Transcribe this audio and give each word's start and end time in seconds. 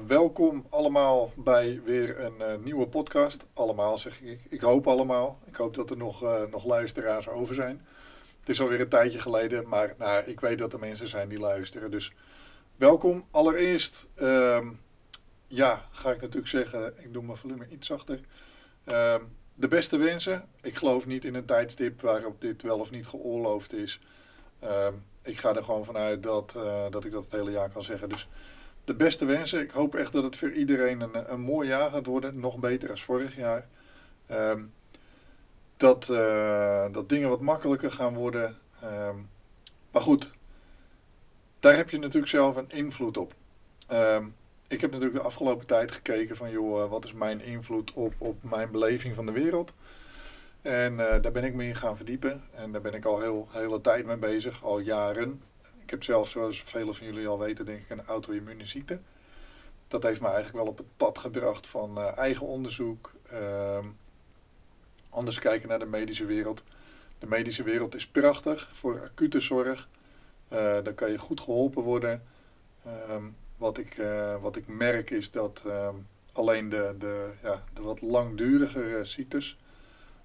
Welkom 0.00 0.66
allemaal 0.70 1.32
bij 1.36 1.80
weer 1.84 2.20
een 2.20 2.40
eh, 2.40 2.58
nieuwe 2.58 2.88
podcast. 2.88 3.46
Allemaal 3.54 3.98
zeg 3.98 4.20
ik. 4.20 4.40
Ik 4.48 4.60
hoop 4.60 4.86
allemaal. 4.86 5.38
Ik 5.44 5.54
hoop 5.54 5.74
dat 5.74 5.90
er 5.90 5.96
nog, 5.96 6.22
eh, 6.22 6.42
nog 6.50 6.64
luisteraars 6.64 7.28
over 7.28 7.54
zijn. 7.54 7.86
Het 8.40 8.48
is 8.48 8.60
alweer 8.60 8.80
een 8.80 8.88
tijdje 8.88 9.18
geleden, 9.18 9.68
maar 9.68 9.94
nou, 9.98 10.24
ik 10.24 10.40
weet 10.40 10.58
dat 10.58 10.72
er 10.72 10.78
mensen 10.78 11.08
zijn 11.08 11.28
die 11.28 11.38
luisteren. 11.38 11.90
Dus 11.90 12.12
welkom. 12.76 13.24
Allereerst, 13.30 14.08
ehm, 14.14 14.70
ja, 15.46 15.88
ga 15.90 16.10
ik 16.10 16.20
natuurlijk 16.20 16.48
zeggen, 16.48 16.94
ik 16.96 17.12
doe 17.12 17.22
mijn 17.22 17.36
volume 17.36 17.68
iets 17.68 17.86
zachter. 17.86 18.20
Ehm, 18.84 19.22
de 19.54 19.68
beste 19.68 19.96
wensen. 19.96 20.48
Ik 20.62 20.76
geloof 20.76 21.06
niet 21.06 21.24
in 21.24 21.34
een 21.34 21.44
tijdstip 21.46 22.00
waarop 22.00 22.40
dit 22.40 22.62
wel 22.62 22.78
of 22.78 22.90
niet 22.90 23.06
geoorloofd 23.06 23.72
is. 23.72 24.00
Ehm, 24.58 24.94
ik 25.22 25.38
ga 25.38 25.56
er 25.56 25.64
gewoon 25.64 25.84
vanuit 25.84 26.22
dat, 26.22 26.54
eh, 26.56 26.84
dat 26.90 27.04
ik 27.04 27.12
dat 27.12 27.24
het 27.24 27.32
hele 27.32 27.50
jaar 27.50 27.70
kan 27.70 27.82
zeggen. 27.82 28.08
Dus 28.08 28.28
de 28.84 28.94
beste 28.94 29.24
wensen. 29.24 29.60
Ik 29.60 29.70
hoop 29.70 29.94
echt 29.94 30.12
dat 30.12 30.24
het 30.24 30.36
voor 30.36 30.52
iedereen 30.52 31.00
een, 31.00 31.32
een 31.32 31.40
mooi 31.40 31.68
jaar 31.68 31.90
gaat 31.90 32.06
worden. 32.06 32.40
Nog 32.40 32.58
beter 32.58 32.90
als 32.90 33.02
vorig 33.02 33.36
jaar. 33.36 33.68
Ehm, 34.26 34.62
dat, 35.76 36.08
eh, 36.08 36.92
dat 36.92 37.08
dingen 37.08 37.28
wat 37.28 37.40
makkelijker 37.40 37.92
gaan 37.92 38.14
worden. 38.14 38.56
Ehm, 38.82 39.16
maar 39.90 40.02
goed, 40.02 40.30
daar 41.60 41.76
heb 41.76 41.90
je 41.90 41.98
natuurlijk 41.98 42.26
zelf 42.26 42.56
een 42.56 42.70
invloed 42.70 43.16
op. 43.16 43.34
Ehm, 43.88 44.26
ik 44.68 44.80
heb 44.80 44.90
natuurlijk 44.90 45.18
de 45.18 45.26
afgelopen 45.26 45.66
tijd 45.66 45.92
gekeken 45.92 46.36
van, 46.36 46.50
joh, 46.50 46.82
eh, 46.82 46.90
wat 46.90 47.04
is 47.04 47.12
mijn 47.12 47.40
invloed 47.40 47.92
op, 47.92 48.14
op 48.18 48.42
mijn 48.42 48.70
beleving 48.70 49.14
van 49.14 49.26
de 49.26 49.32
wereld? 49.32 49.72
En 50.62 50.92
uh, 50.92 50.98
daar 50.98 51.32
ben 51.32 51.44
ik 51.44 51.54
me 51.54 51.64
in 51.64 51.74
gaan 51.74 51.96
verdiepen. 51.96 52.42
En 52.54 52.72
daar 52.72 52.80
ben 52.80 52.94
ik 52.94 53.04
al 53.04 53.20
heel 53.20 53.48
hele 53.50 53.80
tijd 53.80 54.06
mee 54.06 54.16
bezig, 54.16 54.64
al 54.64 54.78
jaren. 54.78 55.42
Ik 55.92 55.98
heb 55.98 56.06
zelf, 56.06 56.28
zoals 56.28 56.62
velen 56.62 56.94
van 56.94 57.06
jullie 57.06 57.28
al 57.28 57.38
weten, 57.38 57.64
denk 57.64 57.80
ik 57.80 57.90
een 57.90 58.04
auto-immune 58.04 58.66
ziekte. 58.66 58.98
Dat 59.88 60.02
heeft 60.02 60.20
me 60.20 60.26
eigenlijk 60.26 60.56
wel 60.56 60.66
op 60.66 60.78
het 60.78 60.96
pad 60.96 61.18
gebracht 61.18 61.66
van 61.66 61.98
uh, 61.98 62.16
eigen 62.18 62.46
onderzoek. 62.46 63.12
Uh, 63.32 63.78
anders 65.08 65.38
kijken 65.38 65.68
naar 65.68 65.78
de 65.78 65.86
medische 65.86 66.24
wereld. 66.24 66.64
De 67.18 67.26
medische 67.26 67.62
wereld 67.62 67.94
is 67.94 68.06
prachtig 68.06 68.68
voor 68.72 69.02
acute 69.02 69.40
zorg. 69.40 69.88
Uh, 70.52 70.82
dan 70.82 70.94
kan 70.94 71.10
je 71.10 71.18
goed 71.18 71.40
geholpen 71.40 71.82
worden. 71.82 72.22
Ehm, 72.84 73.24
wat, 73.56 73.78
ik, 73.78 73.96
uh, 73.96 74.42
wat 74.42 74.56
ik 74.56 74.66
merk 74.66 75.10
is 75.10 75.30
dat 75.30 75.62
ehm, 75.66 75.96
alleen 76.32 76.68
de, 76.68 76.94
de, 76.98 77.30
ja, 77.42 77.64
de 77.72 77.82
wat 77.82 78.00
langdurigere 78.00 79.04
ziektes, 79.04 79.58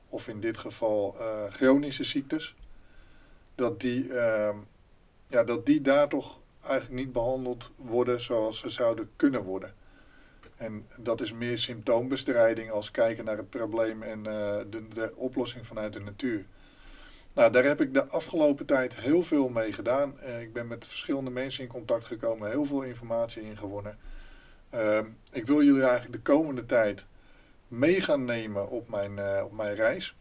of 0.09 0.27
in 0.27 0.39
dit 0.39 0.57
geval 0.57 1.15
chronische 1.49 2.03
ziektes, 2.03 2.55
dat 3.55 3.79
die, 3.79 4.09
ja, 5.27 5.43
dat 5.43 5.65
die 5.65 5.81
daar 5.81 6.07
toch 6.07 6.41
eigenlijk 6.61 7.05
niet 7.05 7.11
behandeld 7.11 7.73
worden 7.75 8.21
zoals 8.21 8.59
ze 8.59 8.69
zouden 8.69 9.09
kunnen 9.15 9.43
worden. 9.43 9.73
En 10.57 10.87
dat 10.97 11.21
is 11.21 11.33
meer 11.33 11.57
symptoombestrijding 11.57 12.71
als 12.71 12.91
kijken 12.91 13.25
naar 13.25 13.37
het 13.37 13.49
probleem 13.49 14.03
en 14.03 14.17
uh, 14.17 14.23
de, 14.69 14.87
de 14.93 15.13
oplossing 15.15 15.65
vanuit 15.65 15.93
de 15.93 15.99
natuur. 15.99 16.45
Nou, 17.33 17.51
daar 17.51 17.63
heb 17.63 17.81
ik 17.81 17.93
de 17.93 18.07
afgelopen 18.07 18.65
tijd 18.65 18.95
heel 18.95 19.23
veel 19.23 19.49
mee 19.49 19.73
gedaan. 19.73 20.17
Uh, 20.23 20.41
ik 20.41 20.53
ben 20.53 20.67
met 20.67 20.87
verschillende 20.87 21.29
mensen 21.29 21.63
in 21.63 21.69
contact 21.69 22.05
gekomen, 22.05 22.49
heel 22.49 22.65
veel 22.65 22.81
informatie 22.81 23.41
ingewonnen. 23.41 23.97
Uh, 24.73 24.99
ik 25.31 25.45
wil 25.45 25.63
jullie 25.63 25.83
eigenlijk 25.83 26.13
de 26.13 26.31
komende 26.31 26.65
tijd 26.65 27.05
mee 27.67 28.01
gaan 28.01 28.25
nemen 28.25 28.69
op 28.69 28.89
mijn, 28.89 29.11
uh, 29.17 29.41
op 29.43 29.51
mijn 29.51 29.75
reis. 29.75 30.15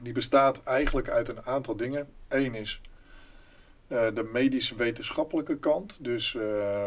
Die 0.00 0.12
bestaat 0.12 0.62
eigenlijk 0.62 1.08
uit 1.08 1.28
een 1.28 1.42
aantal 1.42 1.76
dingen. 1.76 2.08
Eén 2.28 2.54
is 2.54 2.80
de 3.92 4.28
medische 4.32 4.74
wetenschappelijke 4.74 5.58
kant. 5.58 5.98
Dus 6.04 6.34
uh, 6.34 6.86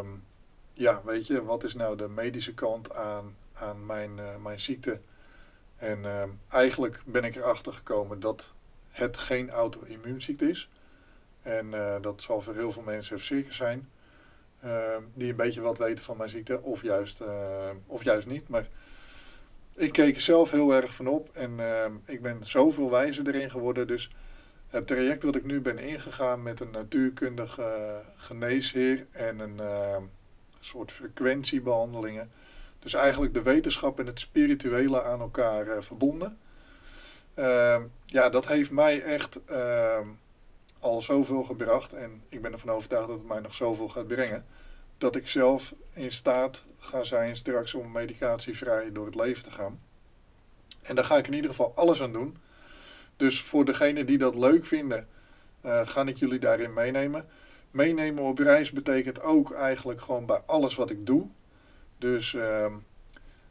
ja, 0.73 1.01
weet 1.03 1.27
je, 1.27 1.43
wat 1.43 1.63
is 1.63 1.73
nou 1.73 1.97
de 1.97 2.07
medische 2.07 2.53
kant 2.53 2.93
aan, 2.95 3.35
aan 3.53 3.85
mijn, 3.85 4.17
uh, 4.17 4.23
mijn 4.43 4.59
ziekte? 4.59 4.99
En 5.75 6.05
ehm, 6.05 6.29
eigenlijk 6.49 7.01
ben 7.05 7.23
ik 7.23 7.35
erachter 7.35 7.73
gekomen 7.73 8.19
dat 8.19 8.53
het 8.89 9.17
geen 9.17 9.49
auto-immuunziekte 9.49 10.49
is. 10.49 10.69
En 11.41 11.65
uh, 11.65 11.95
dat 12.01 12.21
zal 12.21 12.41
voor 12.41 12.53
heel 12.53 12.71
veel 12.71 12.83
mensen 12.83 13.19
zeker 13.19 13.53
zijn. 13.53 13.89
Uh, 14.63 14.97
die 15.13 15.29
een 15.29 15.35
beetje 15.35 15.61
wat 15.61 15.77
weten 15.77 16.03
van 16.03 16.17
mijn 16.17 16.29
ziekte, 16.29 16.61
of 16.61 16.81
juist, 16.81 17.21
of 17.85 18.03
juist 18.03 18.27
niet. 18.27 18.47
Maar 18.47 18.67
ik 19.75 19.91
keek 19.91 20.15
er 20.15 20.21
zelf 20.21 20.51
heel 20.51 20.73
erg 20.73 20.95
van 20.95 21.07
op 21.07 21.29
en 21.33 21.59
ehm, 21.59 21.93
ik 22.05 22.21
ben 22.21 22.37
zoveel 22.43 22.89
wijzer 22.89 23.27
erin 23.27 23.51
geworden. 23.51 23.87
Dus 23.87 24.09
het 24.75 24.87
traject 24.87 25.23
wat 25.23 25.35
ik 25.35 25.43
nu 25.43 25.61
ben 25.61 25.77
ingegaan 25.77 26.43
met 26.43 26.59
een 26.59 26.71
natuurkundige 26.71 28.01
geneesheer 28.15 29.07
en 29.11 29.39
een 29.39 29.59
ehm, 29.59 30.03
soort 30.59 30.91
frequentiebehandelingen. 30.91 32.31
Dus 32.79 32.93
eigenlijk 32.93 33.33
de 33.33 33.41
wetenschap 33.41 33.99
en 33.99 34.05
het 34.05 34.19
spirituele 34.19 35.03
aan 35.03 35.19
elkaar 35.19 35.67
uh, 35.67 35.81
verbonden. 35.81 36.37
Uh, 37.35 37.81
ja, 38.05 38.29
dat 38.29 38.47
heeft 38.47 38.71
mij 38.71 39.01
echt 39.01 39.41
uh, 39.49 39.99
al 40.79 41.01
zoveel 41.01 41.43
gebracht. 41.43 41.93
En 41.93 42.21
ik 42.29 42.41
ben 42.41 42.51
ervan 42.51 42.69
overtuigd 42.69 43.07
dat 43.07 43.17
het 43.17 43.27
mij 43.27 43.39
nog 43.39 43.53
zoveel 43.53 43.89
gaat 43.89 44.07
brengen. 44.07 44.45
Dat 44.97 45.15
ik 45.15 45.27
zelf 45.27 45.73
in 45.93 46.11
staat 46.11 46.63
ga 46.79 47.03
zijn 47.03 47.35
straks 47.35 47.73
om 47.73 47.91
medicatievrij 47.91 48.91
door 48.91 49.05
het 49.05 49.15
leven 49.15 49.43
te 49.43 49.51
gaan. 49.51 49.79
En 50.81 50.95
daar 50.95 51.05
ga 51.05 51.17
ik 51.17 51.27
in 51.27 51.33
ieder 51.33 51.49
geval 51.49 51.71
alles 51.75 52.01
aan 52.01 52.13
doen. 52.13 52.37
Dus 53.17 53.41
voor 53.41 53.65
degenen 53.65 54.05
die 54.05 54.17
dat 54.17 54.35
leuk 54.35 54.65
vinden, 54.65 55.07
uh, 55.65 55.87
ga 55.87 56.05
ik 56.05 56.17
jullie 56.17 56.39
daarin 56.39 56.73
meenemen. 56.73 57.25
Meenemen 57.71 58.23
op 58.23 58.37
reis 58.37 58.71
betekent 58.71 59.21
ook 59.21 59.51
eigenlijk 59.51 60.01
gewoon 60.01 60.25
bij 60.25 60.41
alles 60.45 60.75
wat 60.75 60.89
ik 60.89 61.05
doe. 61.05 61.27
Dus 61.97 62.33
uh, 62.33 62.73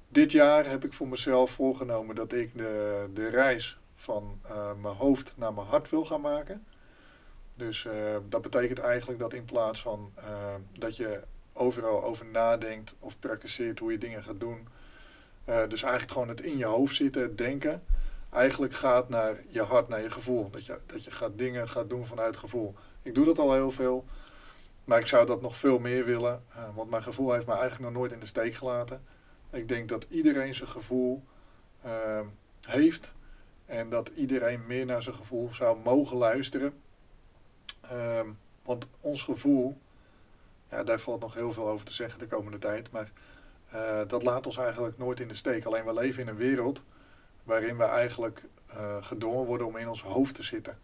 dit 0.08 0.32
jaar 0.32 0.69
heb 0.69 0.84
ik 0.84 0.92
voor 0.92 1.08
mezelf 1.08 1.50
voorgenomen 1.50 2.14
dat 2.14 2.32
ik 2.32 2.58
de, 2.58 3.06
de 3.14 3.28
reis 3.28 3.78
van 3.94 4.41
uh, 4.47 4.72
mijn 4.82 4.94
hoofd 4.94 5.32
naar 5.36 5.54
mijn 5.54 5.66
hart 5.66 5.91
wil 5.91 6.04
gaan 6.04 6.20
maken. 6.20 6.64
Dus 7.56 7.84
uh, 7.84 7.92
dat 8.28 8.42
betekent 8.42 8.78
eigenlijk 8.78 9.20
dat 9.20 9.32
in 9.32 9.44
plaats 9.44 9.82
van 9.82 10.12
dat 10.78 10.96
je 10.96 11.22
overal 11.52 12.04
over 12.04 12.26
nadenkt 12.26 12.94
of 12.98 13.19
praktiseert 13.19 13.78
hoe 13.78 13.92
je 13.92 13.98
dingen 13.98 14.22
gaat 14.22 14.41
doen. 14.41 14.69
dus 15.44 15.82
eigenlijk 15.82 16.12
gewoon 16.12 16.28
het 16.28 16.41
in 16.41 16.56
je 16.56 16.64
hoofd 16.64 16.94
zitten, 16.94 17.36
denken. 17.36 17.82
Eigenlijk 18.34 18.72
gaat 18.72 19.09
naar 19.09 19.37
je 19.49 19.62
hart, 19.62 19.89
naar 19.89 20.03
je 20.03 20.11
gevoel. 20.11 20.50
Dat 20.50 20.67
je, 20.67 20.78
dat 20.87 21.05
je 21.05 21.11
gaat 21.11 21.39
dingen 21.39 21.69
gaat 21.69 21.89
doen 21.89 22.06
vanuit 22.06 22.37
gevoel. 22.37 22.75
Ik 23.03 23.15
doe 23.15 23.25
dat 23.25 23.39
al 23.39 23.53
heel 23.53 23.71
veel. 23.71 24.05
Maar 24.84 24.99
ik 24.99 25.06
zou 25.06 25.27
dat 25.27 25.41
nog 25.41 25.56
veel 25.56 25.78
meer 25.78 26.05
willen. 26.05 26.44
want 26.75 26.91
mijn 26.91 27.03
gevoel 27.03 27.33
heeft 27.33 27.47
me 27.47 27.53
eigenlijk 27.53 27.83
nog 27.83 27.93
nooit 27.93 28.12
in 28.12 28.21
de 28.21 28.27
steek 28.27 28.55
gelaten. 28.55 29.03
Ik 29.50 29.69
denk 29.69 29.89
dat 29.89 30.06
iedereen 30.09 30.55
zijn 30.55 30.69
gevoel 30.69 31.25
uh, 31.87 32.21
heeft 32.61 33.15
en 33.67 33.91
dat 33.91 34.11
iedereen 34.15 34.67
meer 34.67 34.87
naar 34.87 35.03
zijn 35.03 35.15
gevoel 35.15 35.55
zou 35.55 35.78
mogen 35.84 36.17
luisteren. 36.17 36.75
Uh, 37.93 38.21
want 38.62 38.87
ons 39.00 39.23
gevoel, 39.23 39.78
ja, 40.71 40.83
daar 40.83 41.00
valt 41.00 41.21
nog 41.21 41.34
heel 41.34 41.53
veel 41.53 41.69
over 41.69 41.87
te 41.87 41.93
zeggen 41.93 42.19
de 42.19 42.27
komende 42.27 42.59
tijd, 42.59 42.91
maar 42.91 43.12
uh, 43.75 44.00
dat 44.06 44.23
laat 44.23 44.47
ons 44.47 44.56
eigenlijk 44.56 44.99
nooit 44.99 45.21
in 45.21 45.28
de 45.28 45.34
steek. 45.34 45.65
Alleen 45.65 45.84
we 45.84 45.94
leven 45.94 46.23
in 46.23 46.28
een 46.28 46.37
wereld 46.37 46.83
waarin 47.44 47.77
we 47.77 47.84
eigenlijk 47.84 48.43
uh, 48.71 48.97
gedwongen 49.00 49.47
worden 49.47 49.66
om 49.66 49.77
in 49.77 49.88
ons 49.88 50.02
hoofd 50.02 50.35
te 50.35 50.43
zitten. 50.43 50.79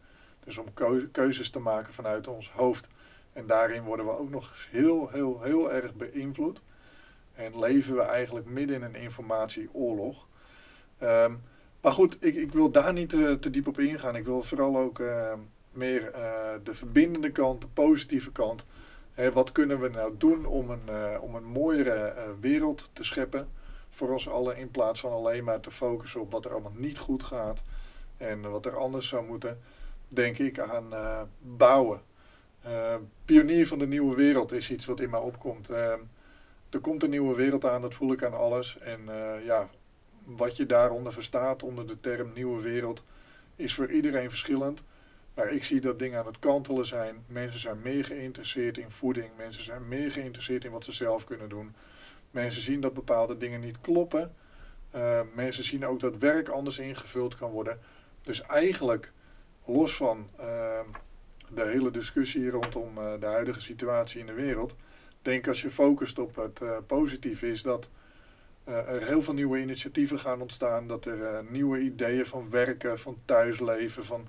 Dus 0.44 0.58
om 0.58 0.66
keuzes 1.12 1.50
te 1.50 1.58
maken 1.58 1.94
vanuit 1.94 2.28
ons 2.28 2.50
hoofd. 2.50 2.88
En 3.32 3.46
daarin 3.46 3.82
worden 3.82 4.06
we 4.06 4.18
ook 4.18 4.30
nog 4.30 4.66
heel, 4.70 5.08
heel, 5.08 5.40
heel 5.42 5.72
erg 5.72 5.94
beïnvloed. 5.94 6.62
En 7.34 7.58
leven 7.58 7.94
we 7.94 8.02
eigenlijk 8.02 8.46
midden 8.46 8.76
in 8.76 8.82
een 8.82 8.94
informatieoorlog. 8.94 10.26
Um, 11.02 11.42
maar 11.80 11.92
goed, 11.92 12.24
ik, 12.24 12.34
ik 12.34 12.52
wil 12.52 12.70
daar 12.70 12.92
niet 12.92 13.08
te, 13.08 13.38
te, 13.40 13.50
diep 13.50 13.66
op 13.66 13.78
ingaan. 13.78 14.16
Ik 14.16 14.24
wil 14.24 14.42
vooral 14.42 14.78
ook 14.78 14.98
uh, 14.98 15.32
meer 15.72 16.14
uh, 16.14 16.50
de 16.62 16.74
verbindende 16.74 17.30
kant, 17.30 17.60
de 17.60 17.66
positieve 17.66 18.32
kant. 18.32 18.66
Wat 19.32 19.52
kunnen 19.52 19.80
we 19.80 19.88
nou 19.88 20.14
doen 20.18 20.46
om 20.46 20.70
een, 20.70 21.20
om 21.20 21.34
een 21.34 21.44
mooiere 21.44 22.14
wereld 22.40 22.90
te 22.92 23.04
scheppen 23.04 23.48
voor 23.90 24.12
ons 24.12 24.28
allen. 24.28 24.56
In 24.56 24.70
plaats 24.70 25.00
van 25.00 25.12
alleen 25.12 25.44
maar 25.44 25.60
te 25.60 25.70
focussen 25.70 26.20
op 26.20 26.32
wat 26.32 26.44
er 26.44 26.52
allemaal 26.52 26.72
niet 26.74 26.98
goed 26.98 27.22
gaat. 27.22 27.62
En 28.16 28.50
wat 28.50 28.66
er 28.66 28.76
anders 28.76 29.08
zou 29.08 29.26
moeten, 29.26 29.60
denk 30.08 30.38
ik 30.38 30.58
aan 30.58 30.94
bouwen. 31.40 32.00
pionier 33.24 33.66
van 33.66 33.78
de 33.78 33.86
nieuwe 33.86 34.16
wereld 34.16 34.52
is 34.52 34.70
iets 34.70 34.84
wat 34.84 35.00
in 35.00 35.10
mij 35.10 35.20
opkomt. 35.20 35.68
Ehm, 35.68 36.00
er 36.70 36.80
komt 36.80 37.02
een 37.02 37.10
nieuwe 37.10 37.34
wereld 37.34 37.64
aan, 37.64 37.82
dat 37.82 37.94
voel 37.94 38.12
ik 38.12 38.22
aan 38.22 38.34
alles. 38.34 38.78
En 38.78 39.00
ja, 39.44 39.68
wat 40.24 40.56
je 40.56 40.66
daaronder 40.66 41.12
verstaat, 41.12 41.62
onder 41.62 41.86
de 41.86 42.00
term 42.00 42.32
nieuwe 42.34 42.62
wereld, 42.62 43.04
is 43.56 43.74
voor 43.74 43.90
iedereen 43.90 44.28
verschillend. 44.28 44.82
Maar 45.34 45.52
ik 45.52 45.64
zie 45.64 45.80
dat 45.80 45.98
dingen 45.98 46.18
aan 46.18 46.26
het 46.26 46.38
kantelen 46.38 46.86
zijn. 46.86 47.24
Mensen 47.26 47.60
zijn 47.60 47.82
meer 47.82 48.04
geïnteresseerd 48.04 48.78
in 48.78 48.90
voeding. 48.90 49.30
Mensen 49.36 49.64
zijn 49.64 49.88
meer 49.88 50.12
geïnteresseerd 50.12 50.64
in 50.64 50.70
wat 50.70 50.84
ze 50.84 50.92
zelf 50.92 51.24
kunnen 51.24 51.48
doen. 51.48 51.74
Mensen 52.30 52.62
zien 52.62 52.80
dat 52.80 52.94
bepaalde 52.94 53.36
dingen 53.36 53.60
niet 53.60 53.80
kloppen. 53.80 54.34
Uh, 54.94 55.20
mensen 55.34 55.64
zien 55.64 55.86
ook 55.86 56.00
dat 56.00 56.16
werk 56.16 56.48
anders 56.48 56.78
ingevuld 56.78 57.36
kan 57.36 57.50
worden. 57.50 57.78
Dus 58.22 58.42
eigenlijk, 58.42 59.12
los 59.64 59.96
van 59.96 60.28
uh, 60.40 60.80
de 61.54 61.66
hele 61.66 61.90
discussie 61.90 62.50
rondom 62.50 62.98
uh, 62.98 63.12
de 63.20 63.26
huidige 63.26 63.60
situatie 63.60 64.20
in 64.20 64.26
de 64.26 64.32
wereld, 64.32 64.76
denk 65.22 65.48
als 65.48 65.60
je 65.60 65.70
focust 65.70 66.18
op 66.18 66.36
het 66.36 66.60
uh, 66.62 66.76
positieve 66.86 67.50
is 67.50 67.62
dat 67.62 67.88
er 68.64 69.06
heel 69.06 69.22
veel 69.22 69.34
nieuwe 69.34 69.60
initiatieven 69.60 70.18
gaan 70.18 70.40
ontstaan. 70.40 70.86
Dat 70.86 71.04
er 71.04 71.44
nieuwe 71.48 71.78
ideeën 71.78 72.26
van 72.26 72.50
werken, 72.50 72.98
van 72.98 73.18
thuisleven, 73.24 74.04
van... 74.04 74.28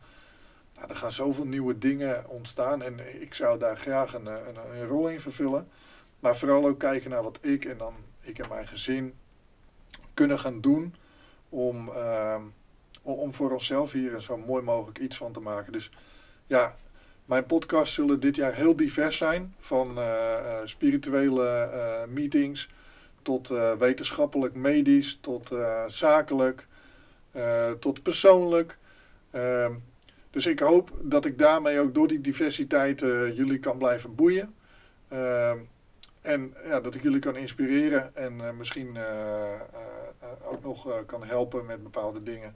Nou, 0.75 0.89
er 0.89 0.95
gaan 0.95 1.11
zoveel 1.11 1.45
nieuwe 1.45 1.77
dingen 1.77 2.29
ontstaan 2.29 2.81
en 2.81 3.21
ik 3.21 3.33
zou 3.33 3.59
daar 3.59 3.77
graag 3.77 4.13
een, 4.13 4.25
een 4.25 4.87
rol 4.87 5.09
in 5.09 5.19
vervullen. 5.19 5.67
Maar 6.21 6.37
vooral 6.37 6.67
ook 6.67 6.79
kijken 6.79 7.09
naar 7.09 7.23
wat 7.23 7.39
ik 7.41 7.65
en 7.65 7.77
dan 7.77 7.93
ik 8.21 8.39
en 8.39 8.49
mijn 8.49 8.67
gezin 8.67 9.13
kunnen 10.13 10.39
gaan 10.39 10.61
doen 10.61 10.95
om, 11.49 11.89
uh, 11.89 12.41
om 13.01 13.33
voor 13.33 13.51
onszelf 13.51 13.91
hier 13.91 14.21
zo 14.21 14.37
mooi 14.37 14.63
mogelijk 14.63 14.99
iets 14.99 15.17
van 15.17 15.31
te 15.31 15.39
maken. 15.39 15.71
Dus 15.71 15.91
ja, 16.47 16.75
mijn 17.25 17.45
podcasts 17.45 17.95
zullen 17.95 18.19
dit 18.19 18.35
jaar 18.35 18.53
heel 18.53 18.75
divers 18.75 19.17
zijn. 19.17 19.55
Van 19.59 19.97
uh, 19.97 20.59
spirituele 20.63 21.71
uh, 21.73 22.13
meetings 22.13 22.69
tot 23.21 23.47
wetenschappelijk, 23.79 24.55
medisch, 24.55 25.17
tot 25.21 25.55
zakelijk, 25.87 26.67
tot 27.79 28.03
persoonlijk. 28.03 28.77
Ehm, 29.31 29.73
dus 30.29 30.45
ik 30.45 30.59
hoop 30.59 30.91
dat 31.01 31.25
ik 31.25 31.37
daarmee 31.37 31.79
ook 31.79 31.93
door 31.93 32.07
die 32.07 32.21
diversiteit 32.21 32.99
jullie 33.35 33.59
kan 33.59 33.77
blijven 33.77 34.15
boeien. 34.15 34.55
Ehm, 36.21 36.33
en 36.33 36.53
ja, 36.65 36.79
dat 36.79 36.95
ik 36.95 37.01
jullie 37.01 37.19
kan 37.19 37.35
inspireren 37.35 38.15
en 38.15 38.57
misschien 38.57 38.97
ook 40.43 40.63
nog 40.63 41.05
kan 41.05 41.23
helpen 41.23 41.65
met 41.65 41.83
bepaalde 41.83 42.23
dingen. 42.23 42.53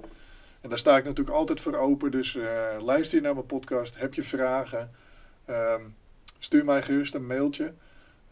En 0.61 0.69
daar 0.69 0.77
sta 0.77 0.97
ik 0.97 1.03
natuurlijk 1.03 1.35
altijd 1.35 1.61
voor 1.61 1.75
open. 1.75 2.11
Dus 2.11 2.37
luister 2.79 3.17
je 3.17 3.23
naar 3.23 3.33
mijn 3.33 3.45
podcast. 3.45 3.97
Heb 3.97 4.13
je 4.13 4.23
vragen? 4.23 4.91
Um, 5.49 5.95
stuur 6.39 6.65
mij 6.65 6.81
gerust 6.81 7.13
een 7.13 7.25
mailtje. 7.25 7.73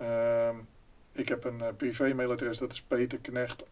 Um, 0.02 0.68
ik 1.12 1.30
heb 1.30 1.44
een 1.44 1.76
privé 1.78 2.14
mailadres. 2.14 2.58
Dat 2.58 2.72
is 2.72 2.82
peterknecht 2.82 3.64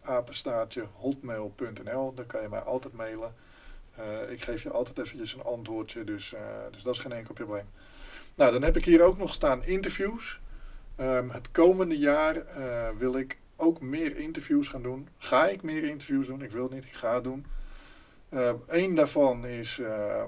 hotmail.nl. 0.92 2.14
Daar 2.14 2.24
kan 2.26 2.42
je 2.42 2.48
mij 2.48 2.60
altijd 2.60 2.94
mailen. 2.94 3.34
Ik 4.28 4.42
geef 4.42 4.62
je 4.62 4.70
altijd 4.70 4.98
eventjes 4.98 5.34
een 5.34 5.42
antwoordje. 5.42 6.04
Dus, 6.04 6.34
dus 6.70 6.82
dat 6.82 6.94
is 6.94 7.00
geen 7.00 7.12
enkel 7.12 7.34
probleem. 7.34 7.66
Nou, 8.34 8.52
dan 8.52 8.62
heb 8.62 8.76
ik 8.76 8.84
hier 8.84 9.02
ook 9.02 9.18
nog 9.18 9.32
staan 9.32 9.64
interviews. 9.64 10.40
Um, 10.96 11.30
het 11.30 11.50
komende 11.50 11.98
jaar 11.98 12.44
wil 12.98 13.16
ik 13.16 13.38
ook 13.56 13.80
meer 13.80 14.16
interviews 14.16 14.68
gaan 14.68 14.82
doen. 14.82 15.08
Ga 15.18 15.48
ik 15.48 15.62
meer 15.62 15.84
interviews 15.84 16.26
doen? 16.26 16.42
Ik 16.42 16.50
wil 16.50 16.62
het 16.62 16.72
niet, 16.72 16.84
ik 16.84 16.92
ga 16.92 17.14
het 17.14 17.24
doen. 17.24 17.46
Eén 18.66 18.90
uh, 18.90 18.96
daarvan 18.96 19.46
is 19.46 19.78
uh, 19.78 20.22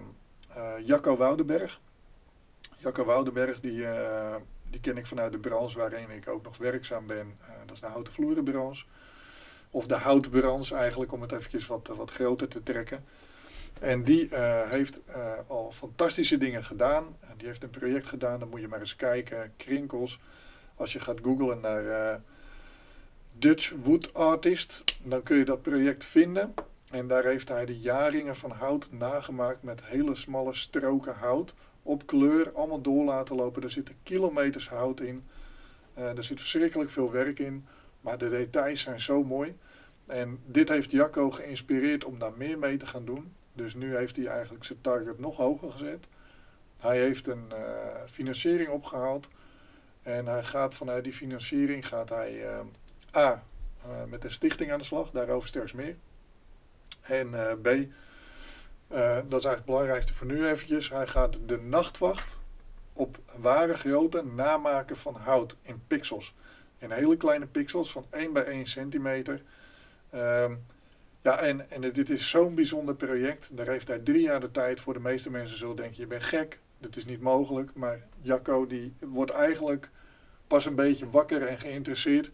uh, 0.56 0.72
Jacco 0.86 1.16
Woudenberg. 1.16 1.80
Jacco 2.78 3.04
Woudenberg, 3.04 3.60
die, 3.60 3.86
eh, 3.86 4.36
die 4.70 4.80
ken 4.80 4.96
ik 4.96 5.06
vanuit 5.06 5.32
de 5.32 5.38
branche 5.38 5.78
waarin 5.78 6.10
ik 6.10 6.28
ook 6.28 6.42
nog 6.42 6.56
werkzaam 6.56 7.06
ben. 7.06 7.38
dat 7.66 7.74
is 7.74 7.80
de 7.80 7.86
houten 7.86 8.12
vloerenbranche. 8.12 8.84
Of 9.70 9.86
de 9.86 9.94
houtbranche 9.94 10.74
eigenlijk, 10.74 11.12
om 11.12 11.22
het 11.22 11.32
eventjes 11.32 11.66
wat, 11.66 11.90
wat 11.96 12.10
groter 12.10 12.48
te 12.48 12.62
trekken. 12.62 13.04
En 13.80 14.04
die 14.04 14.28
heeft 14.68 15.00
al 15.46 15.72
fantastische 15.72 16.38
dingen 16.38 16.64
gedaan. 16.64 17.16
die 17.36 17.46
heeft 17.46 17.62
een 17.62 17.70
project 17.70 18.06
gedaan, 18.06 18.38
dan 18.38 18.48
moet 18.48 18.60
je 18.60 18.68
maar 18.68 18.80
eens 18.80 18.96
kijken. 18.96 19.52
Krinkels. 19.56 20.20
Als 20.76 20.92
je 20.92 21.00
gaat 21.00 21.20
googlen 21.22 21.60
naar 21.60 22.20
Dutch 23.38 23.72
Wood 23.82 24.14
Artist, 24.14 24.84
dan 25.02 25.22
kun 25.22 25.36
je 25.36 25.44
dat 25.44 25.62
project 25.62 26.04
vinden. 26.04 26.54
En 26.90 27.06
daar 27.06 27.24
heeft 27.24 27.48
hij 27.48 27.66
de 27.66 27.78
jaringen 27.78 28.36
van 28.36 28.50
hout 28.50 28.88
nagemaakt 28.92 29.62
met 29.62 29.84
hele 29.84 30.14
smalle 30.14 30.54
stroken 30.54 31.14
hout. 31.14 31.54
Op 31.82 32.06
kleur, 32.06 32.52
allemaal 32.52 32.80
door 32.80 33.04
laten 33.04 33.36
lopen. 33.36 33.62
Er 33.62 33.70
zitten 33.70 33.94
kilometers 34.02 34.68
hout 34.68 35.00
in. 35.00 35.24
Uh, 35.98 36.16
er 36.16 36.24
zit 36.24 36.40
verschrikkelijk 36.40 36.90
veel 36.90 37.10
werk 37.10 37.38
in. 37.38 37.66
Maar 38.00 38.18
de 38.18 38.30
details 38.30 38.80
zijn 38.80 39.00
zo 39.00 39.24
mooi. 39.24 39.56
En 40.06 40.40
dit 40.46 40.68
heeft 40.68 40.90
Jacco 40.90 41.30
geïnspireerd 41.30 42.04
om 42.04 42.18
daar 42.18 42.32
meer 42.36 42.58
mee 42.58 42.76
te 42.76 42.86
gaan 42.86 43.04
doen. 43.04 43.32
Dus 43.52 43.74
nu 43.74 43.96
heeft 43.96 44.16
hij 44.16 44.26
eigenlijk 44.26 44.64
zijn 44.64 44.80
target 44.80 45.18
nog 45.18 45.36
hoger 45.36 45.70
gezet. 45.70 46.06
Hij 46.76 46.98
heeft 46.98 47.26
een 47.26 47.44
uh, 47.52 47.58
financiering 48.06 48.68
opgehaald. 48.68 49.28
En 50.04 50.26
hij 50.26 50.44
gaat 50.44 50.74
vanuit 50.74 51.04
die 51.04 51.12
financiering 51.12 51.86
gaat 51.86 52.08
hij 52.08 52.32
uh, 52.34 52.60
A, 53.16 53.44
met 54.08 54.24
een 54.24 54.30
stichting 54.30 54.72
aan 54.72 54.78
de 54.78 54.84
slag. 54.84 55.10
Daarover 55.10 55.48
straks 55.48 55.72
meer. 55.72 55.96
En 57.00 57.28
uh, 57.28 57.52
B, 57.52 57.64
dat 57.64 57.80
is 58.88 59.44
eigenlijk 59.44 59.54
het 59.54 59.64
belangrijkste 59.64 60.14
voor 60.14 60.26
nu 60.26 60.46
eventjes. 60.46 60.90
Hij 60.90 61.06
gaat 61.06 61.38
de 61.46 61.60
nachtwacht 61.60 62.40
op 62.92 63.18
ware 63.36 63.74
grootte 63.74 64.24
namaken 64.24 64.96
van 64.96 65.16
hout 65.16 65.56
in 65.62 65.82
pixels. 65.86 66.34
In 66.78 66.90
hele 66.90 67.16
kleine 67.16 67.46
pixels 67.46 67.92
van 67.92 68.06
1 68.10 68.32
bij 68.32 68.44
1 68.44 68.66
centimeter. 68.66 69.42
Um, 70.14 70.64
ja, 71.22 71.38
en, 71.38 71.70
en 71.70 71.80
dit 71.80 72.10
is 72.10 72.30
zo'n 72.30 72.54
bijzonder 72.54 72.94
project. 72.94 73.56
Daar 73.56 73.66
heeft 73.66 73.88
hij 73.88 73.98
drie 73.98 74.22
jaar 74.22 74.40
de 74.40 74.50
tijd 74.50 74.80
voor. 74.80 74.92
De 74.94 75.00
meeste 75.00 75.30
mensen 75.30 75.56
zullen 75.56 75.76
denken, 75.76 76.00
je 76.00 76.06
bent 76.06 76.24
gek. 76.24 76.58
Dat 76.84 76.96
is 76.96 77.04
niet 77.04 77.20
mogelijk. 77.20 77.74
Maar 77.74 78.00
Jacco 78.20 78.66
die 78.66 78.94
wordt 79.00 79.30
eigenlijk 79.30 79.90
pas 80.46 80.64
een 80.64 80.74
beetje 80.74 81.10
wakker 81.10 81.42
en 81.42 81.58
geïnteresseerd... 81.58 82.30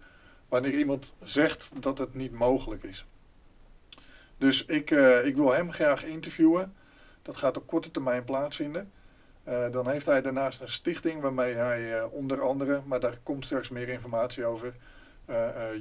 wanneer 0.48 0.74
iemand 0.74 1.14
zegt 1.22 1.72
dat 1.82 1.98
het 1.98 2.14
niet 2.14 2.32
mogelijk 2.32 2.82
is. 2.82 3.06
Dus 4.38 4.64
ik, 4.64 4.90
uh, 4.90 5.26
ik 5.26 5.36
wil 5.36 5.52
hem 5.52 5.72
graag 5.72 6.04
interviewen. 6.04 6.74
Dat 7.22 7.36
gaat 7.36 7.56
op 7.56 7.66
korte 7.66 7.90
termijn 7.90 8.24
plaatsvinden. 8.24 8.92
Uh, 9.48 9.70
dan 9.70 9.88
heeft 9.88 10.06
hij 10.06 10.22
daarnaast 10.22 10.60
een 10.60 10.68
stichting 10.68 11.20
waarmee 11.20 11.54
hij 11.54 11.98
uh, 11.98 12.12
onder 12.12 12.40
andere, 12.40 12.82
maar 12.84 13.00
daar 13.00 13.18
komt 13.22 13.44
straks 13.44 13.68
meer 13.68 13.88
informatie 13.88 14.44
over, 14.44 14.74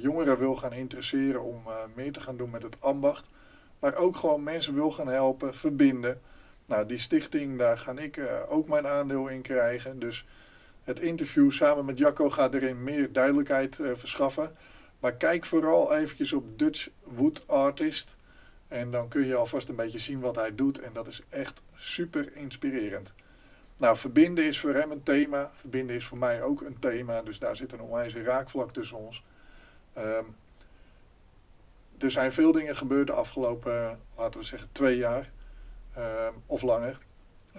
jongeren 0.00 0.38
wil 0.38 0.56
gaan 0.56 0.72
interesseren 0.72 1.42
om 1.42 1.62
meer 1.94 2.12
te 2.12 2.20
gaan 2.20 2.36
doen 2.36 2.50
met 2.50 2.62
het 2.62 2.76
ambacht. 2.80 3.28
Maar 3.78 3.94
ook 3.94 4.16
gewoon 4.16 4.42
mensen 4.42 4.74
wil 4.74 4.92
gaan 4.92 5.08
helpen, 5.08 5.54
verbinden. 5.54 6.20
Nou, 6.70 6.86
die 6.86 6.98
stichting, 6.98 7.58
daar 7.58 7.78
ga 7.78 7.96
ik 7.96 8.20
ook 8.48 8.68
mijn 8.68 8.86
aandeel 8.86 9.28
in 9.28 9.42
krijgen. 9.42 9.98
Dus 9.98 10.26
het 10.84 11.00
interview 11.00 11.50
samen 11.50 11.84
met 11.84 11.98
Jacco 11.98 12.30
gaat 12.30 12.54
erin 12.54 12.82
meer 12.82 13.12
duidelijkheid 13.12 13.80
verschaffen. 13.94 14.56
Maar 15.00 15.14
kijk 15.14 15.44
vooral 15.44 15.94
eventjes 15.94 16.32
op 16.32 16.58
Dutch 16.58 16.88
Wood 17.02 17.48
Artist. 17.48 18.16
En 18.68 18.90
dan 18.90 19.08
kun 19.08 19.26
je 19.26 19.34
alvast 19.34 19.68
een 19.68 19.76
beetje 19.76 19.98
zien 19.98 20.20
wat 20.20 20.36
hij 20.36 20.54
doet. 20.54 20.80
En 20.80 20.92
dat 20.92 21.06
is 21.06 21.22
echt 21.28 21.62
super 21.74 22.36
inspirerend. 22.36 23.12
Nou, 23.76 23.96
verbinden 23.96 24.44
is 24.44 24.60
voor 24.60 24.74
hem 24.74 24.90
een 24.90 25.02
thema. 25.02 25.50
Verbinden 25.54 25.96
is 25.96 26.04
voor 26.04 26.18
mij 26.18 26.42
ook 26.42 26.60
een 26.60 26.78
thema. 26.78 27.22
Dus 27.22 27.38
daar 27.38 27.56
zit 27.56 27.72
een 27.72 27.80
onwijs 27.80 28.14
raakvlak 28.14 28.72
tussen 28.72 28.96
ons. 28.96 29.24
Um, 29.98 30.36
er 31.98 32.10
zijn 32.10 32.32
veel 32.32 32.52
dingen 32.52 32.76
gebeurd 32.76 33.06
de 33.06 33.12
afgelopen, 33.12 34.00
laten 34.16 34.40
we 34.40 34.46
zeggen, 34.46 34.68
twee 34.72 34.96
jaar. 34.96 35.30
Um, 35.98 36.34
of 36.46 36.62
langer. 36.62 36.98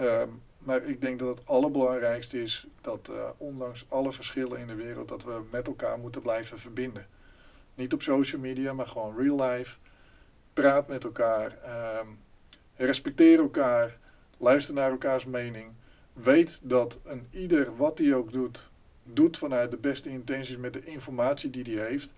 Um, 0.02 0.42
maar 0.58 0.84
ik 0.84 1.02
denk 1.02 1.20
dat 1.20 1.38
het 1.38 1.48
allerbelangrijkste 1.48 2.44
is 2.44 2.68
dat 2.82 3.10
uh, 3.12 3.30
ondanks 3.38 3.86
alle 3.90 4.14
verschillen 4.14 4.60
in 4.60 4.68
de 4.68 4.76
wereld, 4.76 5.08
dat 5.08 5.24
we 5.24 5.42
met 5.52 5.68
elkaar 5.68 6.00
moeten 6.00 6.22
blijven 6.22 6.60
verbinden. 6.60 7.08
Niet 7.76 7.94
op 7.94 8.02
social 8.02 8.42
media, 8.42 8.74
maar 8.74 8.88
gewoon 8.88 9.18
real 9.18 9.42
life 9.42 9.78
praat 10.54 10.88
met 10.88 11.04
elkaar, 11.04 11.58
um, 12.00 12.20
respecteer 12.76 13.40
elkaar, 13.40 13.98
luister 14.38 14.74
naar 14.74 14.92
elkaars 14.92 15.26
mening. 15.26 15.72
Weet 16.14 16.60
dat 16.64 17.00
een 17.04 17.28
ieder 17.30 17.76
wat 17.76 17.98
hij 17.98 18.14
ook 18.14 18.32
doet, 18.32 18.72
doet 19.04 19.38
vanuit 19.38 19.72
de 19.72 19.78
beste 19.78 20.10
intenties 20.10 20.58
met 20.58 20.74
de 20.74 20.86
informatie 20.86 21.50
die 21.50 21.78
hij 21.78 21.88
heeft. 21.88 22.14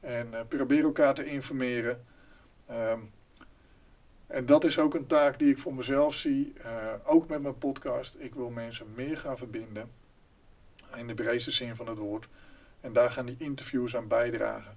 En 0.00 0.28
uh, 0.32 0.40
probeer 0.48 0.82
elkaar 0.82 1.14
te 1.14 1.24
informeren. 1.24 2.04
En 4.38 4.46
dat 4.46 4.64
is 4.64 4.78
ook 4.78 4.94
een 4.94 5.06
taak 5.06 5.38
die 5.38 5.50
ik 5.50 5.58
voor 5.58 5.74
mezelf 5.74 6.14
zie, 6.14 6.52
uh, 6.64 6.92
ook 7.04 7.28
met 7.28 7.42
mijn 7.42 7.58
podcast. 7.58 8.16
Ik 8.18 8.34
wil 8.34 8.50
mensen 8.50 8.86
meer 8.94 9.16
gaan 9.16 9.36
verbinden, 9.36 9.90
in 10.96 11.06
de 11.06 11.14
breedste 11.14 11.50
zin 11.50 11.76
van 11.76 11.88
het 11.88 11.98
woord. 11.98 12.28
En 12.80 12.92
daar 12.92 13.10
gaan 13.10 13.26
die 13.26 13.36
interviews 13.38 13.96
aan 13.96 14.08
bijdragen. 14.08 14.76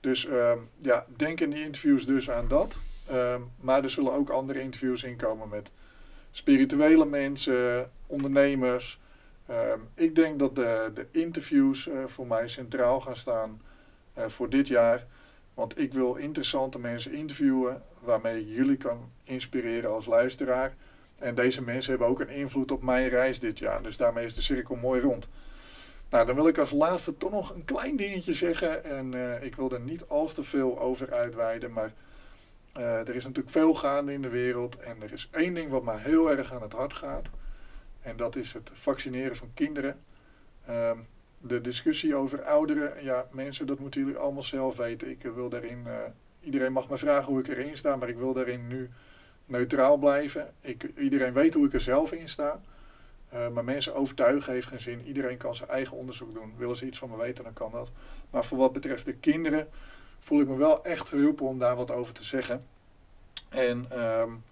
Dus 0.00 0.26
um, 0.26 0.68
ja, 0.78 1.06
denk 1.16 1.40
in 1.40 1.50
die 1.50 1.64
interviews 1.64 2.06
dus 2.06 2.30
aan 2.30 2.48
dat. 2.48 2.78
Um, 3.12 3.50
maar 3.60 3.82
er 3.82 3.90
zullen 3.90 4.12
ook 4.12 4.30
andere 4.30 4.60
interviews 4.60 5.02
inkomen 5.02 5.48
met 5.48 5.70
spirituele 6.30 7.06
mensen, 7.06 7.90
ondernemers. 8.06 9.00
Um, 9.50 9.88
ik 9.94 10.14
denk 10.14 10.38
dat 10.38 10.54
de, 10.54 10.90
de 10.94 11.06
interviews 11.10 11.86
uh, 11.86 12.04
voor 12.06 12.26
mij 12.26 12.48
centraal 12.48 13.00
gaan 13.00 13.16
staan 13.16 13.62
uh, 14.18 14.24
voor 14.26 14.50
dit 14.50 14.68
jaar. 14.68 15.06
Want 15.54 15.78
ik 15.78 15.92
wil 15.92 16.14
interessante 16.14 16.78
mensen 16.78 17.12
interviewen 17.12 17.82
waarmee 18.08 18.40
ik 18.40 18.46
jullie 18.56 18.76
kan 18.76 19.10
inspireren 19.22 19.90
als 19.90 20.06
luisteraar. 20.06 20.74
En 21.18 21.34
deze 21.34 21.62
mensen 21.62 21.90
hebben 21.90 22.08
ook 22.08 22.20
een 22.20 22.28
invloed 22.28 22.70
op 22.70 22.82
mijn 22.82 23.08
reis 23.08 23.38
dit 23.38 23.58
jaar. 23.58 23.82
Dus 23.82 23.96
daarmee 23.96 24.26
is 24.26 24.34
de 24.34 24.40
cirkel 24.40 24.74
mooi 24.74 25.00
rond. 25.00 25.28
Nou, 26.10 26.26
dan 26.26 26.34
wil 26.34 26.48
ik 26.48 26.58
als 26.58 26.70
laatste 26.70 27.16
toch 27.16 27.30
nog 27.30 27.54
een 27.54 27.64
klein 27.64 27.96
dingetje 27.96 28.32
zeggen. 28.32 28.84
En 28.84 29.12
uh, 29.12 29.42
ik 29.42 29.56
wil 29.56 29.70
er 29.70 29.80
niet 29.80 30.08
al 30.08 30.26
te 30.26 30.44
veel 30.44 30.78
over 30.80 31.12
uitweiden. 31.12 31.72
Maar 31.72 31.92
uh, 32.78 33.08
er 33.08 33.14
is 33.14 33.24
natuurlijk 33.24 33.50
veel 33.50 33.74
gaande 33.74 34.12
in 34.12 34.22
de 34.22 34.28
wereld. 34.28 34.78
En 34.78 35.02
er 35.02 35.12
is 35.12 35.28
één 35.32 35.54
ding 35.54 35.70
wat 35.70 35.84
mij 35.84 35.98
heel 35.98 36.30
erg 36.30 36.52
aan 36.52 36.62
het 36.62 36.72
hart 36.72 36.92
gaat. 36.92 37.30
En 38.00 38.16
dat 38.16 38.36
is 38.36 38.52
het 38.52 38.70
vaccineren 38.74 39.36
van 39.36 39.50
kinderen. 39.54 40.00
Uh, 40.68 40.90
de 41.38 41.60
discussie 41.60 42.14
over 42.14 42.42
ouderen, 42.42 43.04
ja, 43.04 43.26
mensen, 43.30 43.66
dat 43.66 43.78
moeten 43.78 44.00
jullie 44.00 44.16
allemaal 44.16 44.42
zelf 44.42 44.76
weten. 44.76 45.10
Ik 45.10 45.22
wil 45.22 45.48
daarin, 45.48 45.86
iedereen 46.40 46.72
mag 46.72 46.88
me 46.88 46.96
vragen 46.96 47.24
hoe 47.24 47.40
ik 47.40 47.48
erin 47.48 47.76
sta, 47.76 47.96
maar 47.96 48.08
ik 48.08 48.16
wil 48.16 48.32
daarin 48.32 48.66
nu 48.66 48.90
neutraal 49.46 49.96
blijven. 49.96 50.54
Ik, 50.60 50.90
iedereen 50.96 51.32
weet 51.32 51.54
hoe 51.54 51.66
ik 51.66 51.74
er 51.74 51.80
zelf 51.80 52.12
in 52.12 52.28
sta. 52.28 52.60
Uh, 53.34 53.48
maar 53.48 53.64
mensen 53.64 53.94
overtuigen 53.94 54.52
heeft 54.52 54.66
geen 54.66 54.80
zin. 54.80 55.02
Iedereen 55.02 55.36
kan 55.36 55.54
zijn 55.54 55.68
eigen 55.68 55.96
onderzoek 55.96 56.34
doen. 56.34 56.52
Willen 56.56 56.76
ze 56.76 56.86
iets 56.86 56.98
van 56.98 57.10
me 57.10 57.16
weten, 57.16 57.44
dan 57.44 57.52
kan 57.52 57.70
dat. 57.70 57.92
Maar 58.30 58.44
voor 58.44 58.58
wat 58.58 58.72
betreft 58.72 59.04
de 59.04 59.14
kinderen 59.14 59.68
voel 60.18 60.40
ik 60.40 60.48
me 60.48 60.56
wel 60.56 60.84
echt 60.84 61.08
geroepen 61.08 61.46
om 61.46 61.58
daar 61.58 61.76
wat 61.76 61.90
over 61.90 62.14
te 62.14 62.24
zeggen. 62.24 62.66
En 63.48 64.00
um, 64.00 64.44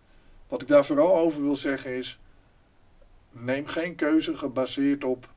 wat 0.48 0.62
ik 0.62 0.68
daar 0.68 0.84
vooral 0.84 1.16
over 1.16 1.42
wil 1.42 1.56
zeggen 1.56 1.90
is: 1.90 2.20
neem 3.30 3.66
geen 3.66 3.94
keuze 3.94 4.36
gebaseerd 4.36 5.04
op 5.04 5.28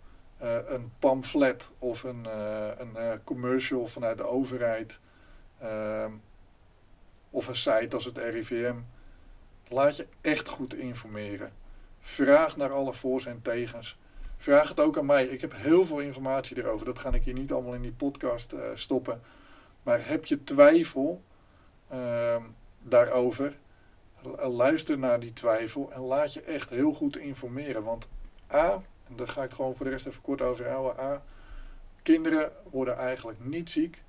uh, 0.42 0.58
een 0.66 0.92
pamflet 1.00 1.72
of 1.80 2.04
een, 2.04 2.26
uh, 2.26 2.68
een 2.78 3.24
commercial 3.24 3.88
vanuit 3.88 4.18
de 4.18 4.24
overheid 4.24 5.00
ehm, 5.60 6.12
of 7.30 7.48
een 7.48 7.56
site 7.56 7.96
als 7.96 8.06
het 8.06 8.18
RIVM. 8.18 8.76
Laat 9.68 9.96
je 9.96 10.08
echt 10.22 10.48
goed 10.48 10.74
informeren. 10.74 11.52
Vraag 12.00 12.58
naar 12.58 12.72
alle 12.72 12.94
voor's 12.94 13.26
en 13.26 13.42
tegens. 13.42 13.98
Vraag 14.38 14.70
het 14.70 14.80
ook 14.80 14.98
aan 14.98 15.06
mij. 15.06 15.26
Ik 15.26 15.42
heb 15.42 15.54
heel 15.56 15.86
veel 15.86 16.00
informatie 16.00 16.58
erover. 16.58 16.86
Dat 16.86 17.00
ga 17.00 17.14
ik 17.14 17.24
hier 17.24 17.34
niet 17.34 17.52
allemaal 17.52 17.74
in 17.74 17.82
die 17.82 17.92
podcast 17.92 18.54
stoppen. 18.74 19.22
Maar 19.84 20.08
heb 20.08 20.26
je 20.26 20.44
twijfel 20.44 21.22
ehm, 21.90 22.42
daarover? 22.82 23.58
Luister 24.38 24.98
naar 24.98 25.20
die 25.20 25.34
twijfel 25.34 25.92
en 25.92 26.02
laat 26.02 26.34
je 26.34 26.42
echt 26.42 26.70
heel 26.70 26.94
goed 26.94 27.18
informeren. 27.18 27.84
Want 27.84 28.08
A, 28.54 28.82
en 29.08 29.16
daar 29.16 29.28
ga 29.28 29.44
ik 29.44 29.52
gewoon 29.52 29.76
voor 29.76 29.86
de 29.86 29.92
rest 29.92 30.06
even 30.06 30.22
kort 30.22 30.42
over 30.42 30.70
houden. 30.70 31.04
A, 31.04 31.24
kinderen 32.04 32.52
worden 32.72 32.98
eigenlijk 32.98 33.46
niet 33.46 33.70
ziek. 33.70 34.04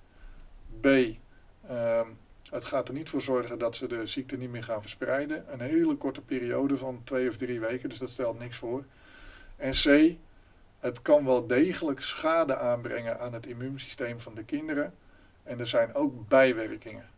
B, 0.80 0.86
ehm, 0.86 2.06
het 2.50 2.64
gaat 2.64 2.88
er 2.88 2.94
niet 2.94 3.08
voor 3.08 3.20
zorgen 3.20 3.58
dat 3.58 3.76
ze 3.76 3.86
de 3.86 4.06
ziekte 4.06 4.36
niet 4.36 4.50
meer 4.50 4.62
gaan 4.62 4.80
verspreiden. 4.80 5.44
Een 5.52 5.60
hele 5.60 5.96
korte 5.96 6.20
periode 6.20 6.76
van 6.76 7.00
twee 7.04 7.28
of 7.28 7.36
drie 7.36 7.60
weken, 7.60 7.88
dus 7.88 7.98
dat 7.98 8.10
stelt 8.10 8.38
niks 8.38 8.56
voor. 8.56 8.84
En 9.56 9.72
C, 9.72 10.16
het 10.78 11.02
kan 11.02 11.24
wel 11.24 11.46
degelijk 11.46 12.00
schade 12.00 12.56
aanbrengen 12.56 13.20
aan 13.20 13.32
het 13.32 13.46
immuunsysteem 13.46 14.20
van 14.20 14.34
de 14.34 14.44
kinderen. 14.44 14.94
En 15.42 15.60
er 15.60 15.66
zijn 15.66 15.94
ook 15.94 16.28
bijwerkingen. 16.28 17.08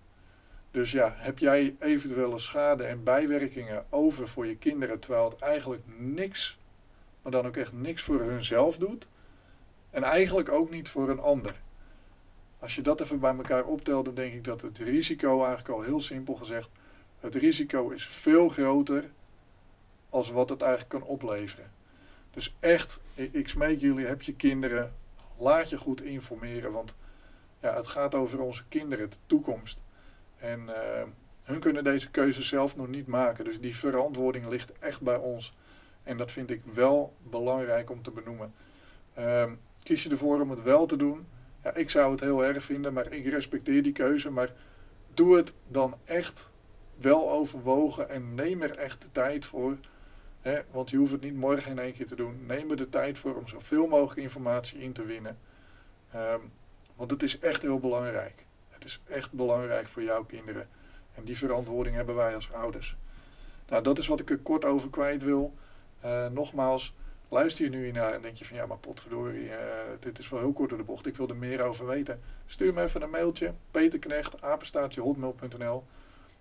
Dus 0.71 0.91
ja, 0.91 1.13
heb 1.17 1.39
jij 1.39 1.77
eventuele 1.79 2.39
schade 2.39 2.85
en 2.85 3.03
bijwerkingen 3.03 3.85
over 3.91 4.29
voor 4.29 4.47
je 4.47 4.57
kinderen, 4.57 4.99
terwijl 4.99 5.25
het 5.25 5.39
eigenlijk 5.39 5.83
niks 5.97 6.61
maar 7.23 7.33
dan 7.33 7.47
ook 7.47 7.57
echt 7.57 7.73
niks 7.73 8.03
voor 8.03 8.21
hunzelf 8.21 8.77
doet. 8.77 9.09
En 9.91 10.03
eigenlijk 10.03 10.49
ook 10.49 10.71
niet 10.71 10.89
voor 10.89 11.11
een 11.11 11.21
ander. 11.21 11.61
Als 12.63 12.75
je 12.75 12.83
dat 12.83 13.01
even 13.01 13.21
bij 13.21 13.35
elkaar 13.35 13.65
optelt, 13.65 14.05
dan 14.05 14.15
denk 14.15 14.33
ik 14.33 14.45
dat 14.45 14.61
het 14.61 14.79
risico, 14.79 15.39
eigenlijk 15.39 15.69
al 15.69 15.83
heel 15.83 16.01
simpel 16.01 16.35
gezegd, 16.35 16.71
het 17.21 17.35
risico 17.35 17.89
is 17.91 18.07
veel 18.07 18.49
groter 18.49 19.11
als 20.09 20.31
wat 20.31 20.49
het 20.49 20.61
eigenlijk 20.61 20.91
kan 20.91 21.03
opleveren. 21.03 21.73
Dus 22.31 22.57
echt, 22.61 23.01
ik 23.15 23.49
smeek 23.49 23.81
jullie, 23.81 24.07
heb 24.07 24.23
je 24.23 24.35
kinderen, 24.35 24.95
laat 25.39 25.71
je 25.71 25.79
goed 25.79 26.03
informeren, 26.03 26.73
want 26.73 26.97
ja, 27.61 27.75
het 27.75 27.87
gaat 27.87 28.15
over 28.15 28.41
onze 28.41 28.65
kinderen, 28.69 29.11
de 29.11 29.17
toekomst. 29.27 29.83
En 30.37 30.61
uh, 30.61 30.75
hun 31.43 31.61
kunnen 31.61 31.85
deze 31.85 32.11
keuze 32.11 32.43
zelf 32.43 32.77
nog 32.77 32.89
niet 32.89 33.07
maken, 33.07 33.45
dus 33.45 33.61
die 33.61 33.77
verantwoording 33.77 34.49
ligt 34.49 34.79
echt 34.79 35.01
bij 35.01 35.17
ons. 35.17 35.57
En 36.03 36.17
dat 36.17 36.31
vind 36.31 36.51
ik 36.51 36.63
wel 36.73 37.15
belangrijk 37.23 37.91
om 37.91 38.03
te 38.03 38.11
benoemen. 38.11 38.55
Um, 39.19 39.61
kies 39.83 40.03
je 40.03 40.11
ervoor 40.11 40.41
om 40.41 40.51
het 40.51 40.63
wel 40.63 40.87
te 40.87 40.97
doen? 40.97 41.27
Ja, 41.63 41.75
ik 41.75 41.91
zou 41.91 42.11
het 42.11 42.21
heel 42.21 42.45
erg 42.45 42.65
vinden, 42.65 42.93
maar 42.93 43.13
ik 43.13 43.27
respecteer 43.27 43.83
die 43.83 43.93
keuze. 43.93 44.31
Maar 44.31 44.53
doe 45.15 45.37
het 45.37 45.55
dan 45.69 45.95
echt 46.05 46.51
wel 46.95 47.31
overwogen 47.31 48.09
en 48.09 48.35
neem 48.35 48.63
er 48.63 48.79
echt 48.79 49.03
de 49.03 49.13
tijd 49.13 49.45
voor. 49.45 49.77
Hè? 50.41 50.61
Want 50.71 50.91
je 50.91 50.97
hoeft 50.97 51.13
het 51.13 51.21
niet 51.21 51.35
morgen 51.35 51.71
in 51.71 51.79
één 51.79 51.93
keer 51.93 52.07
te 52.07 52.17
doen. 52.17 52.47
Neem 52.47 52.71
er 52.71 52.77
de 52.77 52.89
tijd 52.89 53.19
voor 53.19 53.37
om 53.37 53.49
zoveel 53.49 53.87
mogelijk 53.87 54.21
informatie 54.21 54.79
in 54.79 54.93
te 54.93 55.05
winnen. 55.05 55.39
Um, 56.15 56.53
want 56.97 57.11
het 57.11 57.23
is 57.23 57.39
echt 57.39 57.63
heel 57.63 57.79
belangrijk. 57.79 58.45
Het 58.69 58.85
is 58.85 59.01
echt 59.09 59.33
belangrijk 59.33 59.89
voor 59.89 60.03
jouw 60.03 60.25
kinderen. 60.25 60.69
En 61.15 61.25
die 61.25 61.37
verantwoording 61.37 61.97
hebben 61.97 62.15
wij 62.15 62.35
als 62.35 62.53
ouders. 62.53 62.97
Nou, 63.69 63.83
dat 63.83 63.99
is 63.99 64.07
wat 64.07 64.21
ik 64.21 64.31
er 64.31 64.39
kort 64.39 64.65
over 64.65 64.91
kwijt 64.91 65.23
wil. 65.23 65.55
Uh, 66.05 66.27
nogmaals, 66.27 66.95
luister 67.33 67.65
je 67.65 67.71
nu 67.71 67.91
naar 67.91 68.13
en 68.13 68.23
denk 68.23 68.35
je 68.35 68.45
van 68.45 68.57
ja, 68.57 68.67
maar 68.67 68.79
potverdorie, 68.79 69.45
uh, 69.45 69.57
dit 70.01 70.19
is 70.19 70.29
wel 70.29 70.41
heel 70.41 70.53
kort 70.53 70.69
door 70.69 70.79
de 70.79 70.85
bocht. 70.85 71.07
Ik 71.07 71.17
wil 71.17 71.29
er 71.29 71.37
meer 71.37 71.63
over 71.63 71.87
weten. 71.87 72.21
Stuur 72.47 72.75
me 72.75 72.83
even 72.83 73.03
een 73.03 73.11
mailtje, 73.11 73.55
peterknecht, 73.71 74.43
apenstaartje, 74.43 75.03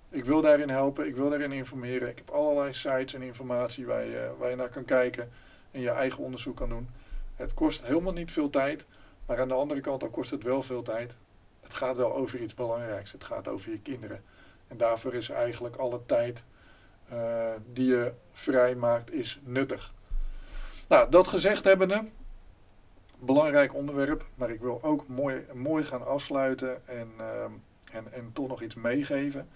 Ik 0.09 0.25
wil 0.25 0.41
daarin 0.41 0.69
helpen, 0.69 1.07
ik 1.07 1.15
wil 1.15 1.29
daarin 1.29 1.51
informeren. 1.51 2.09
Ik 2.09 2.17
heb 2.17 2.29
allerlei 2.29 2.73
sites 2.73 3.13
en 3.13 3.21
informatie 3.21 3.85
waar 3.85 4.05
je, 4.05 4.31
waar 4.37 4.49
je 4.49 4.55
naar 4.55 4.69
kan 4.69 4.85
kijken 4.85 5.31
en 5.71 5.81
je 5.81 5.89
eigen 5.89 6.23
onderzoek 6.23 6.55
kan 6.55 6.69
doen. 6.69 6.89
Het 7.35 7.53
kost 7.53 7.85
helemaal 7.85 8.13
niet 8.13 8.31
veel 8.31 8.49
tijd, 8.49 8.85
maar 9.25 9.39
aan 9.39 9.47
de 9.47 9.53
andere 9.53 9.81
kant 9.81 9.99
dan 9.99 10.11
kost 10.11 10.31
het 10.31 10.43
wel 10.43 10.63
veel 10.63 10.81
tijd. 10.81 11.15
Het 11.61 11.73
gaat 11.73 11.95
wel 11.95 12.15
over 12.15 12.39
iets 12.39 12.53
belangrijks, 12.53 13.11
het 13.11 13.23
gaat 13.23 13.47
over 13.47 13.71
je 13.71 13.79
kinderen. 13.79 14.23
En 14.67 14.77
daarvoor 14.77 15.13
is 15.13 15.29
eigenlijk 15.29 15.75
alle 15.75 16.05
tijd 16.05 16.43
uh, 17.13 17.49
die 17.73 17.87
je 17.87 18.13
vrijmaakt 18.31 19.11
is 19.11 19.39
nuttig. 19.43 19.93
Nou, 20.91 21.09
dat 21.09 21.27
gezegd 21.27 21.63
hebbende, 21.63 22.03
belangrijk 23.19 23.75
onderwerp, 23.75 24.25
maar 24.35 24.49
ik 24.49 24.59
wil 24.59 24.79
ook 24.83 25.07
mooi, 25.07 25.45
mooi 25.53 25.83
gaan 25.83 26.05
afsluiten 26.05 26.87
en, 26.87 27.11
uh, 27.19 27.43
en, 27.91 28.13
en 28.13 28.29
toch 28.33 28.47
nog 28.47 28.61
iets 28.61 28.75
meegeven. 28.75 29.49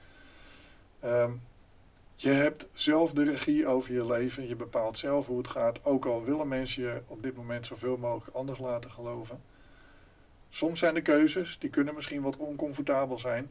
Uh, 1.03 1.29
je 2.15 2.29
hebt 2.29 2.69
zelf 2.73 3.13
de 3.13 3.23
regie 3.23 3.67
over 3.67 3.93
je 3.93 4.05
leven, 4.05 4.47
je 4.47 4.55
bepaalt 4.55 4.97
zelf 4.97 5.27
hoe 5.27 5.37
het 5.37 5.47
gaat, 5.47 5.85
ook 5.85 6.05
al 6.05 6.23
willen 6.23 6.47
mensen 6.47 6.83
je 6.83 7.01
op 7.07 7.23
dit 7.23 7.35
moment 7.35 7.65
zoveel 7.65 7.97
mogelijk 7.97 8.35
anders 8.35 8.59
laten 8.59 8.91
geloven. 8.91 9.41
Soms 10.49 10.79
zijn 10.79 10.93
de 10.93 11.01
keuzes, 11.01 11.57
die 11.59 11.69
kunnen 11.69 11.95
misschien 11.95 12.21
wat 12.21 12.37
oncomfortabel 12.37 13.19
zijn, 13.19 13.49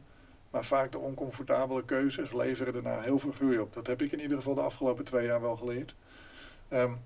maar 0.49 0.65
vaak 0.65 0.91
de 0.91 0.99
oncomfortabele 0.99 1.85
keuzes 1.85 2.33
leveren 2.33 2.73
daarna 2.73 3.01
heel 3.01 3.19
veel 3.19 3.31
groei 3.31 3.59
op. 3.59 3.73
Dat 3.73 3.87
heb 3.87 4.01
ik 4.01 4.11
in 4.11 4.21
ieder 4.21 4.37
geval 4.37 4.55
de 4.55 4.61
afgelopen 4.61 5.05
twee 5.05 5.25
jaar 5.25 5.41
wel 5.41 5.55
geleerd. 5.55 5.95
Um, 6.73 6.97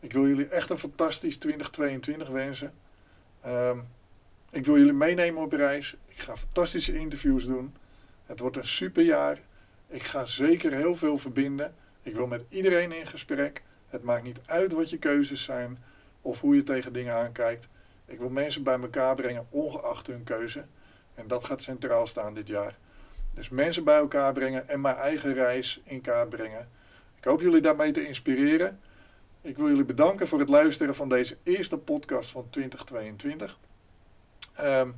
ik 0.00 0.12
wil 0.12 0.26
jullie 0.26 0.48
echt 0.48 0.70
een 0.70 0.78
fantastisch 0.78 1.36
2022 1.36 2.28
wensen. 2.28 2.72
Um, 3.46 3.88
ik 4.50 4.66
wil 4.66 4.76
jullie 4.78 4.92
meenemen 4.92 5.42
op 5.42 5.52
reis. 5.52 5.96
Ik 6.06 6.18
ga 6.18 6.36
fantastische 6.36 6.98
interviews 6.98 7.46
doen. 7.46 7.74
Het 8.26 8.40
wordt 8.40 8.56
een 8.56 8.66
super 8.66 9.02
jaar. 9.02 9.38
Ik 9.88 10.02
ga 10.02 10.24
zeker 10.24 10.72
heel 10.72 10.96
veel 10.96 11.18
verbinden. 11.18 11.74
Ik 12.02 12.14
wil 12.14 12.26
met 12.26 12.44
iedereen 12.48 12.92
in 12.92 13.06
gesprek. 13.06 13.62
Het 13.88 14.02
maakt 14.02 14.22
niet 14.22 14.40
uit 14.46 14.72
wat 14.72 14.90
je 14.90 14.98
keuzes 14.98 15.42
zijn 15.42 15.78
of 16.22 16.40
hoe 16.40 16.56
je 16.56 16.62
tegen 16.62 16.92
dingen 16.92 17.14
aankijkt. 17.14 17.68
Ik 18.06 18.18
wil 18.18 18.28
mensen 18.28 18.62
bij 18.62 18.80
elkaar 18.80 19.14
brengen, 19.14 19.46
ongeacht 19.50 20.06
hun 20.06 20.24
keuze. 20.24 20.64
En 21.14 21.26
dat 21.26 21.44
gaat 21.44 21.62
centraal 21.62 22.06
staan 22.06 22.34
dit 22.34 22.48
jaar. 22.48 22.76
Dus 23.34 23.48
mensen 23.48 23.84
bij 23.84 23.96
elkaar 23.96 24.32
brengen 24.32 24.68
en 24.68 24.80
mijn 24.80 24.96
eigen 24.96 25.34
reis 25.34 25.80
in 25.84 26.00
kaart 26.00 26.28
brengen. 26.28 26.68
Ik 27.16 27.24
hoop 27.24 27.40
jullie 27.40 27.60
daarmee 27.60 27.90
te 27.90 28.06
inspireren. 28.06 28.80
Ik 29.42 29.56
wil 29.56 29.68
jullie 29.68 29.84
bedanken 29.84 30.28
voor 30.28 30.38
het 30.38 30.48
luisteren 30.48 30.94
van 30.94 31.08
deze 31.08 31.36
eerste 31.42 31.78
podcast 31.78 32.30
van 32.30 32.46
2022. 32.50 33.58
Um, 34.58 34.64
ehm, 34.64 34.90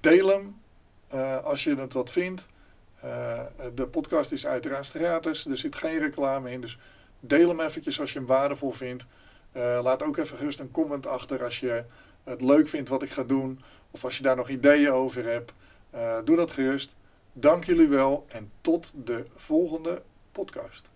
deel 0.00 0.28
hem 0.28 0.60
uh, 1.14 1.44
als 1.44 1.64
je 1.64 1.76
het 1.76 1.92
wat 1.92 2.10
vindt. 2.10 2.46
Uh, 3.04 3.40
de 3.74 3.86
podcast 3.86 4.32
is 4.32 4.46
uiteraard 4.46 4.88
gratis, 4.88 5.46
er 5.46 5.56
zit 5.56 5.76
geen 5.76 5.98
reclame 5.98 6.50
in. 6.50 6.60
Dus 6.60 6.78
deel 7.20 7.48
hem 7.48 7.60
eventjes 7.60 8.00
als 8.00 8.12
je 8.12 8.18
hem 8.18 8.28
waardevol 8.28 8.72
vindt. 8.72 9.06
Uh, 9.56 9.80
laat 9.82 10.02
ook 10.02 10.16
even 10.16 10.38
gerust 10.38 10.60
een 10.60 10.70
comment 10.70 11.06
achter 11.06 11.44
als 11.44 11.60
je 11.60 11.84
het 12.24 12.40
leuk 12.40 12.68
vindt 12.68 12.88
wat 12.88 13.02
ik 13.02 13.10
ga 13.10 13.22
doen. 13.22 13.60
Of 13.90 14.04
als 14.04 14.16
je 14.16 14.22
daar 14.22 14.36
nog 14.36 14.48
ideeën 14.48 14.90
over 14.90 15.24
hebt. 15.24 15.52
doe 16.24 16.36
dat 16.36 16.50
gerust. 16.50 16.94
Dank 17.32 17.64
jullie 17.64 17.88
wel 17.88 18.24
en 18.28 18.50
tot 18.60 18.92
de 19.04 19.26
volgende 19.36 20.02
podcast. 20.32 20.90